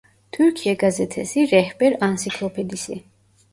Türkiye 0.31 0.75
Gazetesi 0.75 1.51
Rehber 1.51 1.97
Ansiklopedisi. 2.01 3.03